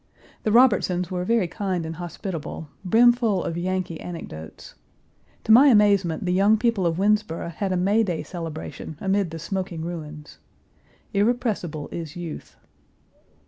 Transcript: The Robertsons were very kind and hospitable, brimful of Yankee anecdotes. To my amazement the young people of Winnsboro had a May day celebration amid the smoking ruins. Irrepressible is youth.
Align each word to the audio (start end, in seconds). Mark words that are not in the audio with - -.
The 0.41 0.51
Robertsons 0.51 1.11
were 1.11 1.23
very 1.23 1.47
kind 1.47 1.85
and 1.85 1.97
hospitable, 1.97 2.69
brimful 2.83 3.43
of 3.43 3.55
Yankee 3.55 3.99
anecdotes. 4.01 4.73
To 5.43 5.51
my 5.51 5.67
amazement 5.67 6.25
the 6.25 6.33
young 6.33 6.57
people 6.57 6.87
of 6.87 6.97
Winnsboro 6.97 7.49
had 7.51 7.71
a 7.71 7.77
May 7.77 8.01
day 8.01 8.23
celebration 8.23 8.97
amid 8.99 9.29
the 9.29 9.37
smoking 9.37 9.85
ruins. 9.85 10.39
Irrepressible 11.13 11.87
is 11.91 12.15
youth. 12.15 12.55